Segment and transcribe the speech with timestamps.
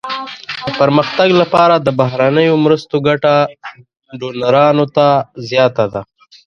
[0.65, 3.33] د پرمختګ لپاره د بهرنیو مرستو ګټه
[4.19, 5.07] ډونرانو ته
[5.49, 6.01] زیاته ده.